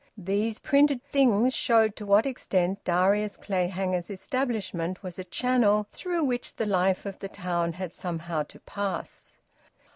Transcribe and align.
These 0.17 0.57
printed 0.57 1.03
things 1.03 1.53
showed 1.53 1.95
to 1.97 2.07
what 2.07 2.25
extent 2.25 2.83
Darius 2.83 3.37
Clayhanger's 3.37 4.09
establishment 4.09 5.03
was 5.03 5.19
a 5.19 5.23
channel 5.23 5.85
through 5.91 6.23
which 6.23 6.55
the 6.55 6.65
life 6.65 7.05
of 7.05 7.19
the 7.19 7.29
town 7.29 7.73
had 7.73 7.93
somehow 7.93 8.41
to 8.41 8.59
pass. 8.61 9.35